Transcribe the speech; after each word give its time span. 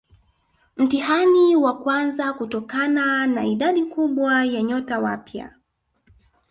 Mtihani 0.77 1.55
wa 1.55 1.77
kwanza 1.79 2.33
kutokana 2.33 3.27
na 3.27 3.45
idadi 3.45 3.85
kubwa 3.85 4.45
ya 4.45 4.61
nyota 4.61 4.99
wapya 4.99 5.51